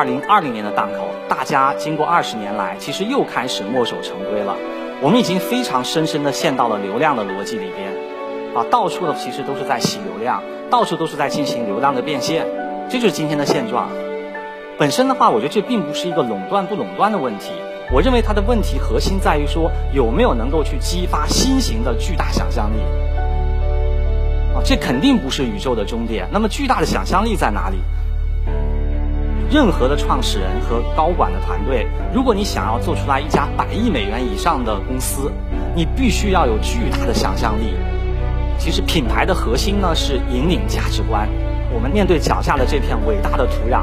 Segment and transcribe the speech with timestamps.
[0.00, 4.56] 二零二零年的档口，大家经过二十年来，其实又开始墨守成规了。
[5.02, 7.92] 我们已经非常深深的陷到了流量的逻辑里边，
[8.54, 12.46] 啊，到处的其实都是在洗流量，到处都是在进行流量的变现，
[12.88, 13.90] 这就是今天的现状。
[14.78, 17.50] 本身的话，我觉得这并不是一个垄断不垄断的问题，
[17.92, 22.80] 我认为它的问题核心在于说有没有能够去激发新型的巨大想象力。
[24.54, 26.26] 啊，这肯定不是宇宙的终点。
[26.32, 27.76] 那么巨大的想象力在哪里？
[29.50, 35.32] 任何的创始人和高管的团队，如果你想要做出来一家百亿美元以上的公司，
[35.74, 37.74] 你必须要有巨大的想象力。
[38.58, 41.28] 其实品牌的核心呢是引领价值观。
[41.74, 43.82] 我们面对脚下的这片伟大的土壤，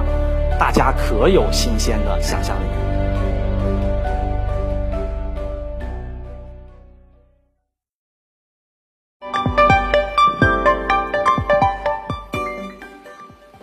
[0.57, 2.86] 大家可有新鲜的想象力？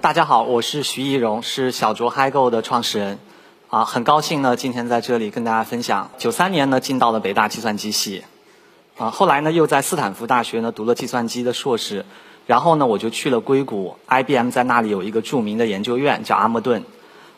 [0.05, 3.19] 大家好，我是徐艺荣，是小卓嗨购的创始人，
[3.71, 6.11] 啊，很高兴呢，今天在这里跟大家分享。
[6.19, 8.23] 九三年呢，进到了北大计算机系，
[8.99, 12.05] 啊，后来呢，又在斯坦福大学呢读了计算机的硕士，
[12.47, 16.85] 然后呢，我就去了硅谷，IBM 在那里有一个著名的研究院叫阿莫顿，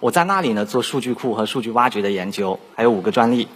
[0.00, 3.46] 我在那里呢做数据库和数据挖掘的研究，还有五个专利。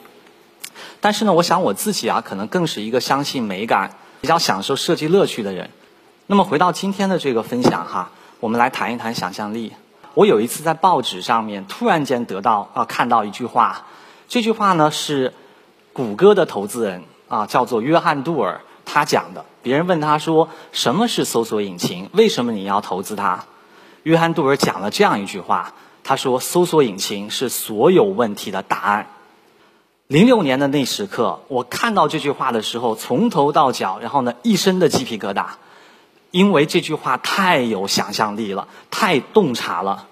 [1.01, 5.69] 但是呢，我想我自己啊，可能更是一个相信美感、比较享受设计乐趣的人。
[6.29, 8.13] 那么回到今天的这个分享哈。
[8.41, 9.73] 我们来谈一谈想象力。
[10.15, 13.85] 我有一次在报纸上面突然间得到啊看到一句话，
[14.29, 15.35] 这句话呢是
[15.93, 19.45] 谷歌的投资人啊叫做约翰杜尔他讲的。
[19.63, 22.09] 别人问他说什么是搜索引擎？
[22.15, 23.45] 为什么你要投资它？
[24.05, 29.07] 约翰杜尔讲了这样一句话，他说搜索引擎是所有问题的答案。
[30.07, 35.45] 零六年的那时刻，我看到这句话的时候，从头到脚，然后呢一身的鸡皮疙瘩。
[36.31, 40.07] 因为这句话太有想象力了，太洞察了。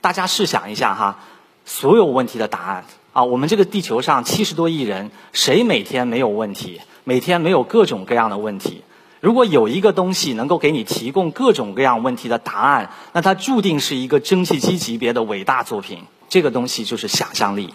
[0.00, 1.18] 大家试想一下哈，
[1.64, 6.80] 所有问题的答案啊，我们这个地球上七十多亿人，谁每天没有问题？
[7.04, 8.82] 每天没有各种各样的问题。
[9.20, 16.00] 如果有一个东西能够给你提供各种各样问题的答案，那它注定是一个蒸汽机级别的伟大作品。
[16.28, 17.72] 这个东西就是想象力。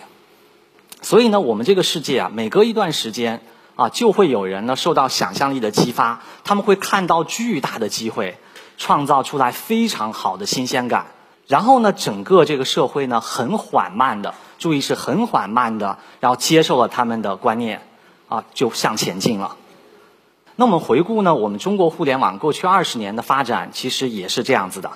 [1.01, 3.41] 所以呢，我们这个世界啊，每隔一段时间。
[3.79, 8.37] 啊，就会有人呢受到想象力的激发，他们会看到巨大的机会，
[8.77, 11.05] 创造出来非常好的新鲜感。
[11.47, 17.81] 然后呢，整个这个社会呢很缓慢的，注意是很缓慢的，然后接受了他们的观念，
[18.27, 19.55] 啊，就向前进了。
[20.57, 24.91] 那我们回顾呢，我们中国互联网过去二十年的发展，其实也是这样子的。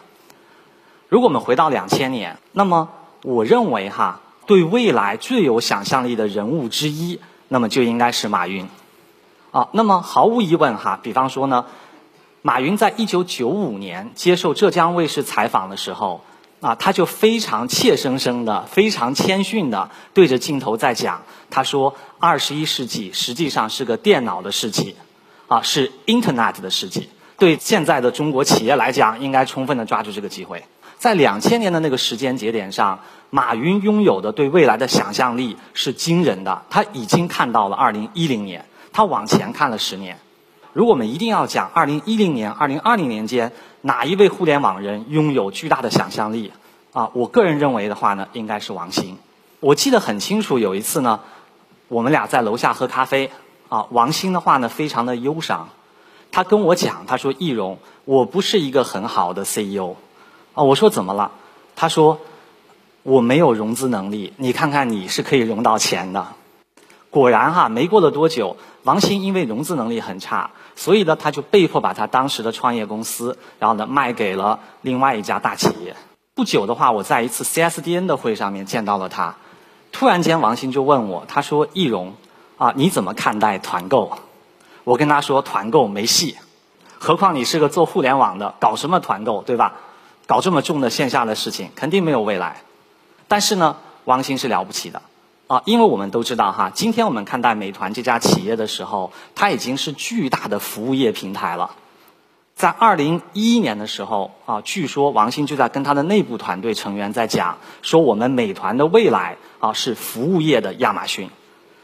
[1.07, 2.89] 如果我们回到两千年，那么
[3.21, 7.21] 我认为哈，对未来最有想象力的人物之一。
[7.53, 8.67] 那么就应该是马云，
[9.51, 11.67] 啊，那么毫无疑问哈，比方说呢，
[12.41, 16.23] 马云在一九九五年接受浙江卫视采访的时候，
[16.61, 21.21] 啊，他就非常怯生生的、非常谦逊的对着镜头在讲，
[21.51, 24.95] 他说：“二十一世纪实际上是个电脑的世纪，
[25.47, 27.11] 啊，是 Internet 的世纪。
[27.37, 30.65] 对现在的中国企业来讲，应该充分的抓住这个机会。”
[31.03, 36.61] 在两千年的那个时间节点上，马云拥有的对未来的想象力是惊人的。
[36.69, 40.17] 他已经看到了二零一零年，他往前看了十年。
[40.71, 46.53] 如果我们一定要讲二零一零年、二零二零年间哪一位互联网人拥有巨大的想象力，
[46.93, 49.17] 啊，我个人认为的话呢，应该是王兴。
[49.59, 51.19] 我记得很清楚，有一次呢，
[51.89, 53.29] 我们俩在楼下喝咖啡，
[53.67, 55.67] 啊，王兴的话呢非常的忧伤，
[56.31, 59.97] 他跟我讲，他说：“易容，我不是一个很好的 CEO。”
[60.53, 61.31] 啊，我说怎么了？
[61.75, 62.19] 他说
[63.01, 64.33] 我没有融资能力。
[64.37, 66.27] 你看看你是可以融到钱的。
[67.09, 75.95] 果然哈，没过了多久，王兴因为融资能力很差，所以呢他就被迫把他当时的创业公司，然后呢卖给了另外一家大企业。
[76.35, 79.35] 不久的话，我在一次 CSDN 的会上面见到了他。
[79.91, 82.15] 突然间，王兴就问我，他说：“易容
[82.57, 84.17] 啊，你怎么看待团购？”
[84.83, 86.35] 我跟他说：“团购没戏，
[86.97, 89.73] 何况你是个做互联网的，搞什么团购，对吧？”
[90.25, 92.61] 搞这么重的线下的事情，肯定没有未来。
[93.27, 95.01] 但是呢，王兴是了不起的
[95.47, 101.71] 啊，因为我们都知道哈，今天我们看待美团这家企业的时候，它已经是巨大的服务业平台了。
[102.55, 111.29] 在二零一一年的时候啊，据说王兴就在跟他的内部团队成员在讲，说我们美团的未来啊是服务业的亚马逊。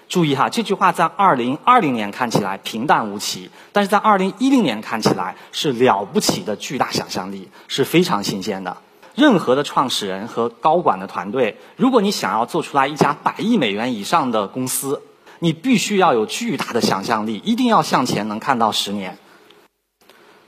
[0.10, 8.78] 注意哈，这句话在二零二零年看起来平淡无奇，但是在二零一零年看起来是了不起的巨大想象力，是非常新鲜的。
[9.14, 15.04] 任何的创始人和高管的团队，如果你想要做出来一家百亿美元以上的公司，
[15.38, 19.20] 你必须要有巨大的想象力，一定要向前能看到十年。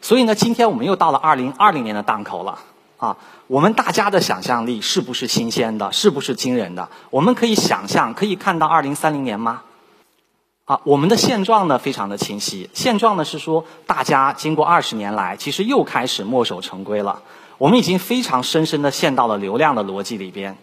[0.02, 2.58] 所以呢，今天我们又到了二零二零年的档口了。
[3.02, 3.18] 啊，
[3.48, 5.92] 我们大家的想象力是不是新鲜的？
[5.92, 6.88] 是不是惊人的？
[7.10, 9.64] 我们可以想象，可以看到二零三零年吗？
[10.66, 12.70] 啊，我们的现状呢非常的清晰。
[12.76, 17.24] 现状呢是说，大家经过二十年来，其实又开始墨守成规了。
[17.58, 20.58] 我们已经非常深深的陷到了流量的逻辑里边，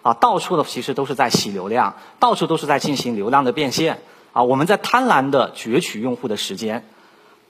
[0.00, 4.00] 啊，到处的其实都是在洗流量，到处都是在进行流量的变现。
[4.32, 6.86] 啊，我们在贪婪的攫取用户的时间。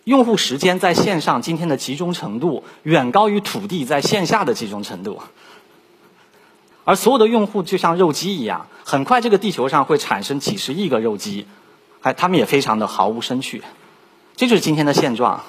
[0.05, 5.21] 用户时间在线上今天的集中程度远高于土地在线下的集中程度，
[6.85, 11.47] 而所有的用户就像肉鸡一样，很快这个地球上会产生几十亿个肉鸡，
[12.01, 13.63] 哎他们也非常的毫无生趣，
[14.35, 15.43] 这就是今天的现状。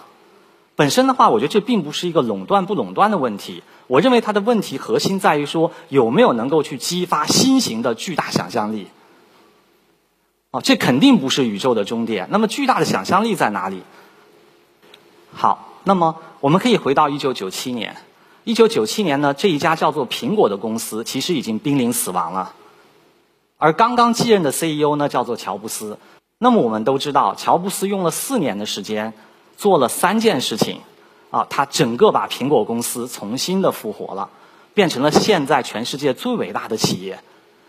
[0.75, 8.87] 本身的话，我觉得这并不是一个垄断不垄断的问题，我认为它的问题核心在于说有没有能够去激发新型的巨大想象力。
[10.51, 12.27] 哦，这肯定不是宇宙的终点。
[12.29, 13.81] 那么巨大的想象力在哪里？
[15.33, 17.95] 好，那么我们可以回到一九九七年。
[18.43, 22.53] 一九九七年呢，这一家叫做苹果的公司其实已经濒临死亡了，
[23.57, 25.97] 而刚刚继任的 CEO 呢叫做乔布斯。
[26.39, 29.13] 那么我们都知道，乔布斯用了四年的时间
[29.55, 30.81] 做了三件事情，
[31.31, 34.29] 啊，他整个把苹果公司重新的复活了，
[34.73, 37.19] 变成了现在全世界最伟大的企业。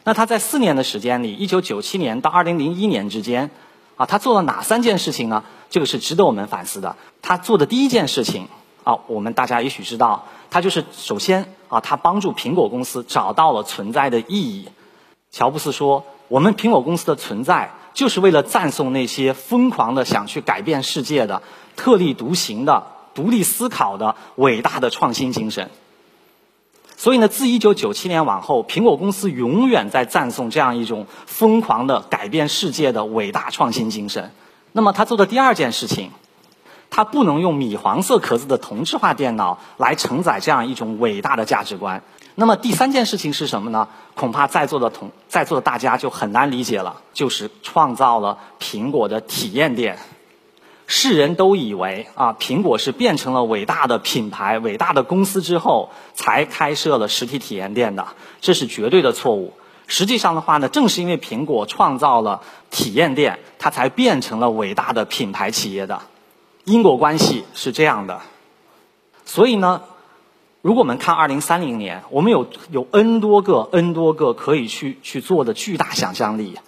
[0.03, 3.51] 那他在四年的时间里，一九九七年到二零零一年之间。
[3.97, 5.45] 啊，他做了哪三件事情呢？
[5.71, 6.97] 这个是值得我们反思的。
[7.23, 8.49] 他做的第一件事情，
[8.83, 14.69] 啊，我们大家也许知道，他就是首先啊，他帮助苹果公司找到了存在的意义。
[15.31, 21.43] 乔布斯说：“我们苹果公司的存在，就是为了赞颂那些疯狂的想去改变世界的、
[21.77, 25.71] 特立独行的、独立思考的伟大的创新精神。”
[27.05, 34.33] 所以呢，自一九九七年往后，苹果公司永远在赞颂这样一种疯狂的改变世界的伟大创新精神。
[34.73, 36.13] 那么，他做的第二件事情，
[36.89, 42.03] 他不能用米黄色壳子的同质化电脑来承载这样一种伟大的价值观。
[42.37, 43.87] 那么，第三件事情是什么呢？
[44.15, 49.99] 恐怕在座的同在座的大家就很难理解了，就是创造了苹果的体验店。
[50.87, 58.09] 世人都以为啊，苹果是变成了伟大的品牌、伟大的公司之后，才开设了实体体验店的，
[58.41, 59.55] 这是绝对的错误。
[59.87, 66.03] 实际上的话呢，正是因为苹果创造了体验店，它才变成了伟大的品牌企业的。
[66.65, 68.21] 因果关系是这样的。
[69.25, 69.83] 所以呢，
[70.63, 76.59] 如果我们看二零三零年，我们有有 N 多个、N 多个可以去去做的巨大想象力。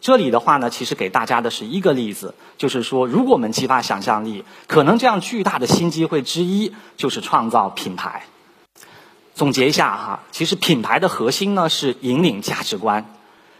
[0.00, 8.22] 这里的话呢，其实给大家的是一个例子，就是说，如果我们激发想象力，可能这样巨大的新机会之一就是创造品牌。
[9.34, 13.14] 总结一下哈，其实品牌的核心呢是引领价值观。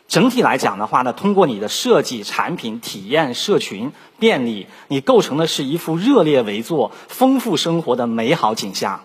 [0.08, 9.02] 整体来讲的话呢，通过你的设计、产品、体验、社群、便利，你构成的是一幅热烈围坐、丰富生活的美好景象。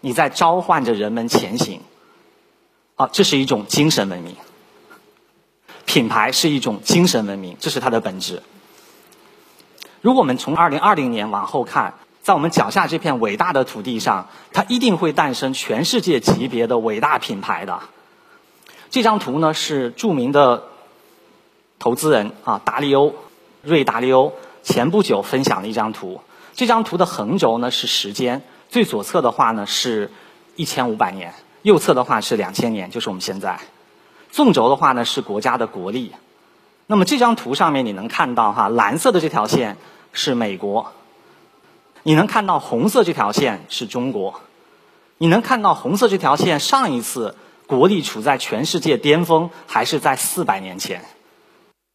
[0.00, 1.80] 你在召唤着人们前行。
[2.94, 4.36] 啊，这是一种精神文明。
[5.84, 8.42] 品牌是一种精神文明，这是它的本质。
[10.00, 17.80] 如果我们从二零二零年往后看，在我们脚下这片伟大的土地上，它一定会诞生全世界级别的伟大品牌的。
[18.90, 20.64] 这张图呢是著名的
[21.78, 23.14] 投资人啊达利欧
[23.62, 24.32] 瑞达利欧
[24.62, 26.20] 前不久分享的一张图。
[26.54, 30.10] 这张图的横轴呢是时间，最左侧的话呢是
[30.56, 33.58] 一千五百年，右侧的话是两千年，就是我们现在。
[34.34, 36.10] 纵轴的话呢是国家的国力，
[36.88, 39.76] 那么这张图上面你能看到哈，蓝色的这条线
[40.12, 40.90] 是美国，
[42.02, 44.40] 你能看到红色这条线是中国，
[45.18, 47.36] 你能看到红色这条线上一次
[47.68, 51.04] 国力处在全世界巅峰还是在四百年前，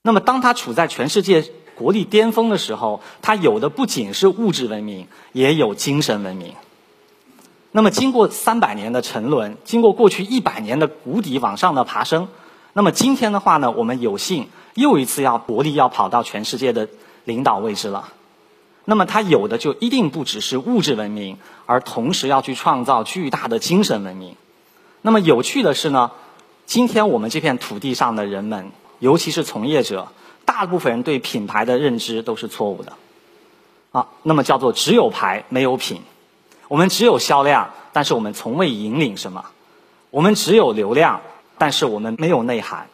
[0.02, 1.44] 那么当它处在全世界
[1.76, 6.54] 国力巅峰的时候，它有的不仅是物质文明，也有精神文明。
[7.72, 12.28] 那么，经过三百年的沉沦，经过过去一百年的谷底往上的爬升，
[12.74, 16.88] 那么今天的话呢，我们有幸又一次要国力要跑到全世界的
[17.26, 18.10] 领导位置了。
[18.86, 24.36] 那么，它有的就一定不只是物质文明，而同时要去创造巨大的精神文明。
[25.04, 26.10] 那么有趣的是呢，
[26.66, 30.08] 今天我们这片土地上的人们，尤其是从业者，
[30.44, 32.94] 大部分人对品牌的认知都是错误的。
[33.92, 36.02] 啊，那么叫做只有牌没有品。
[36.70, 39.42] 我们只有销量，但是我们从未引领什么；
[40.12, 41.20] 我们只有流量，
[41.58, 42.86] 但是我们没有内涵；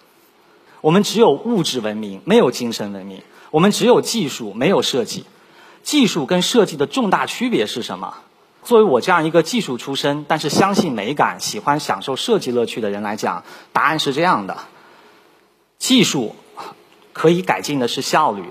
[0.82, 3.20] 我们只有物质文明，没有精神文明；
[3.52, 5.26] 我们只有技术，没有设计。
[5.84, 8.16] 技术跟设计的重大区别是什么？
[8.64, 14.58] 作为我这样一个技术出身，但是相信美感、喜欢享受设计乐趣的人来讲，答案是这样的：
[15.78, 16.36] 技术
[17.14, 18.46] 可以改进的是效率，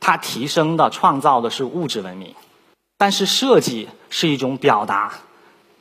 [0.00, 2.34] 它提升的、创造的是物质文明。
[2.98, 5.14] 但是设计是一种表达，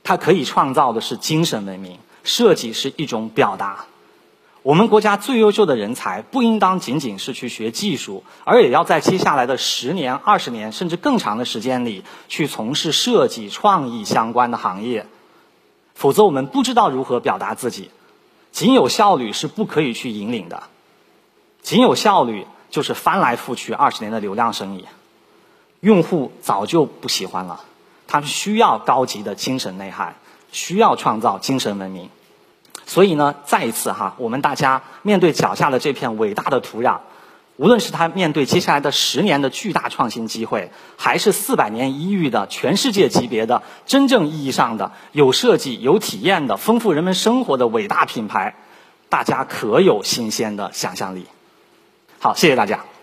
[0.03, 1.99] 它可以创造的是精神文明。
[2.23, 3.85] 设计是一种表达。
[4.61, 15.07] 我们国家最优秀的人才不应当仅仅是去学技术，而也要在接下来的十年、二十年甚至更长的时间里去从事设计创意相关的行业。
[15.95, 17.89] 否则，我们不知道如何表达自己。
[18.51, 20.63] 仅有效率是不可以去引领的。
[21.61, 24.85] 仅有效率就是翻来覆去二十年的流量生意。
[25.79, 27.61] 用户早就不喜欢了，
[28.07, 30.15] 他们需要高级的精神内涵，
[30.51, 32.09] 需要创造精神文明。
[32.85, 36.99] 所以呢，再一次哈，我们大家面对脚下的这片伟大的土壤，
[37.57, 48.55] 无论是他面对接下来的十年的巨大创新机会，还是四百年一遇的全世界级别的真正意义上的有设计、有体验的丰富人们生活的伟大品牌，
[49.09, 51.25] 大家可有新鲜的想象力？
[52.19, 52.96] 好，谢谢大家。